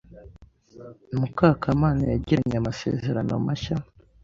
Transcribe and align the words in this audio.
Mukakamana 1.17 2.03
yagiranye 2.13 2.57
amasezerano 2.59 3.33
mashya. 3.45 3.75